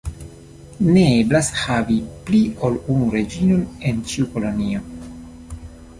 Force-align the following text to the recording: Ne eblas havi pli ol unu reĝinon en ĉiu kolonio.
Ne 0.93 1.03
eblas 1.17 1.49
havi 1.65 1.99
pli 2.29 2.41
ol 2.69 2.81
unu 2.95 3.13
reĝinon 3.19 3.63
en 3.91 4.03
ĉiu 4.13 4.29
kolonio. 4.35 4.83